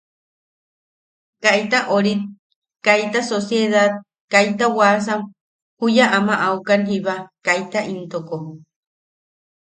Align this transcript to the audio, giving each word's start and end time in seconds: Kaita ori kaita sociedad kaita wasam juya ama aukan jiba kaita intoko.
Kaita 1.43 1.79
ori 1.97 2.13
kaita 2.87 3.19
sociedad 3.31 3.91
kaita 4.33 4.65
wasam 4.77 5.19
juya 5.79 6.05
ama 6.17 6.35
aukan 6.47 6.81
jiba 6.89 7.15
kaita 7.45 7.79
intoko. 7.93 8.37